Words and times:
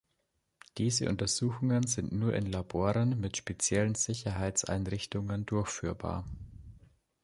Diese 0.79 1.07
Untersuchungen 1.09 1.85
sind 1.85 2.11
nur 2.11 2.33
in 2.33 2.51
Laboren 2.51 3.19
mit 3.19 3.37
speziellen 3.37 3.93
Sicherheitseinrichtungen 3.93 5.45
durchführbar. 5.45 6.25